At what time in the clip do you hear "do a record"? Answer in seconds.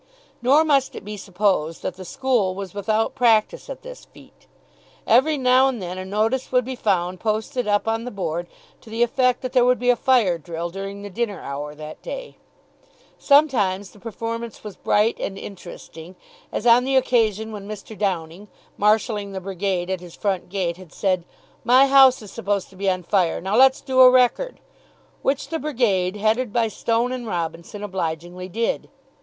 23.81-24.61